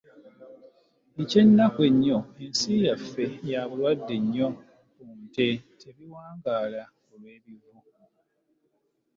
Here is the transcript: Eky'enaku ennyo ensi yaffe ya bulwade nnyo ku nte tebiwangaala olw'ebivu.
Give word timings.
Eky'enaku 1.21 1.79
ennyo 1.89 2.17
ensi 2.43 2.71
yaffe 2.85 3.25
ya 3.51 3.61
bulwade 3.69 4.15
nnyo 4.23 4.47
ku 4.97 5.03
nte 5.25 5.47
tebiwangaala 5.81 6.81
olw'ebivu. 7.11 7.73